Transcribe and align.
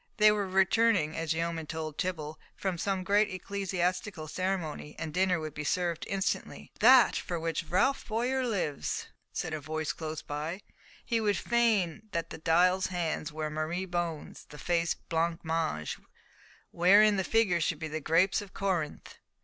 They 0.17 0.31
were 0.31 0.47
returning, 0.47 1.15
as 1.15 1.31
a 1.31 1.37
yeoman 1.37 1.67
told 1.67 1.99
Tibble, 1.99 2.39
from 2.55 2.79
some 2.79 3.03
great 3.03 3.31
ecclesiastical 3.31 4.27
ceremony, 4.27 4.95
and 4.97 5.13
dinner 5.13 5.39
would 5.39 5.53
be 5.53 5.63
served 5.63 6.05
instantly. 6.07 6.71
"That 6.79 7.15
for 7.15 7.39
which 7.39 7.65
Ralf 7.65 8.07
Bowyer 8.07 8.43
lives!" 8.43 9.09
said 9.31 9.53
a 9.53 9.59
voice 9.59 9.93
close 9.93 10.23
by, 10.23 10.61
"He 11.05 11.21
would 11.21 11.37
fain 11.37 12.09
that 12.13 12.31
the 12.31 12.39
dial's 12.39 12.87
hands 12.87 13.31
were 13.31 13.51
Marie 13.51 13.85
bones, 13.85 14.47
the 14.49 14.57
face 14.57 14.95
blancmange, 14.95 15.99
wherein 16.71 17.17
the 17.17 17.23
figures 17.23 17.63
should 17.63 17.77
be 17.77 17.99
grapes 17.99 18.41
of 18.41 18.55
Corinth!" 18.55 19.19